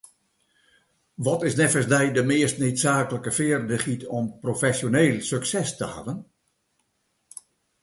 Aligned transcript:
Wat 1.25 1.43
is 1.47 1.57
neffens 1.59 1.87
dy 1.93 2.05
de 2.17 2.23
meast 2.31 2.57
needsaaklike 2.63 3.31
feardichheid 3.37 4.01
om 4.17 4.23
profesjoneel 4.43 5.15
sukses 5.29 5.69
te 5.79 5.85
hawwen? 5.93 6.19